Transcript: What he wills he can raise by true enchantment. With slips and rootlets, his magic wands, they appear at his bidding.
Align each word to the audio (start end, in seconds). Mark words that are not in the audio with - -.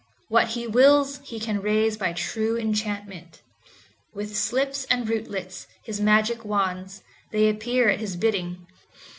What 0.29 0.47
he 0.47 0.65
wills 0.65 1.19
he 1.23 1.39
can 1.39 1.61
raise 1.61 1.95
by 1.95 2.13
true 2.13 2.57
enchantment. 2.57 3.43
With 4.15 4.35
slips 4.35 4.85
and 4.85 5.07
rootlets, 5.07 5.67
his 5.83 6.01
magic 6.01 6.43
wands, 6.43 7.03
they 7.31 7.47
appear 7.47 7.87
at 7.87 7.99
his 7.99 8.15
bidding. 8.15 8.65